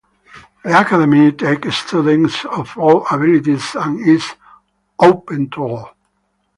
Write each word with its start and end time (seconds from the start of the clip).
The 0.63 0.81
Academy 0.81 1.31
takes 1.31 1.77
students 1.77 2.43
of 2.45 2.75
all 2.75 3.05
abilities 3.11 3.75
and 3.75 3.99
is 3.99 4.31
open 4.99 5.51
to 5.51 5.61
all. 5.61 5.89